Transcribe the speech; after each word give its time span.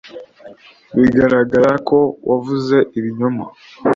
biragaragara 0.95 1.71
ko 1.89 1.99
wavuze 2.29 2.75
ibinyoma 2.97 3.45